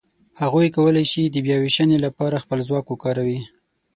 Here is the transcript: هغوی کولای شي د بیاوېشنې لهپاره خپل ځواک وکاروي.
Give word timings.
هغوی 0.41 0.67
کولای 0.75 1.05
شي 1.11 1.21
د 1.29 1.37
بیاوېشنې 1.45 1.97
لهپاره 2.05 2.41
خپل 2.43 2.59
ځواک 2.67 2.85
وکاروي. 2.89 3.39